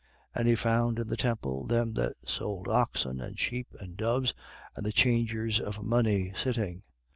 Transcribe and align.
2:14. 0.33 0.39
And 0.39 0.47
he 0.47 0.55
found 0.55 0.97
in 0.97 1.07
the 1.09 1.15
temple 1.15 1.67
them 1.67 1.93
that 1.93 2.13
sold 2.25 2.67
oxen 2.67 3.21
and 3.21 3.37
sheep 3.37 3.67
and 3.79 3.95
doves, 3.95 4.33
and 4.75 4.83
the 4.83 4.91
changers 4.91 5.59
of 5.59 5.83
money 5.83 6.33
sitting. 6.35 6.81